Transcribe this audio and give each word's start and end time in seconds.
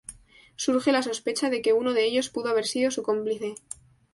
Surge 0.55 0.91
la 0.91 1.03
sospecha 1.03 1.51
de 1.51 1.61
que 1.61 1.73
uno 1.73 1.93
de 1.93 2.05
ellos 2.05 2.29
pudo 2.31 2.49
haber 2.49 2.65
sido 2.65 2.89
su 2.89 3.03
cómplice. 3.03 3.53